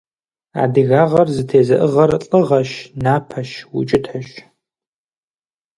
Адыгагъэр 0.61 1.27
зэтезыӀыгъэр 1.35 2.11
лӀыгъэщ, 2.27 2.71
напэщ, 3.03 3.49
укӀытэщ. 3.77 4.27